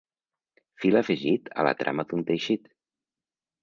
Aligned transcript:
Fil 0.85 0.97
afegit 1.03 1.53
a 1.65 1.69
la 1.69 1.77
trama 1.85 2.09
d'un 2.11 2.29
teixit. 2.35 2.71